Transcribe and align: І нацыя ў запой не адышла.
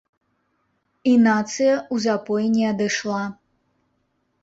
І 1.11 1.13
нацыя 1.27 1.73
ў 1.77 1.95
запой 2.09 2.51
не 2.57 2.65
адышла. 2.73 3.25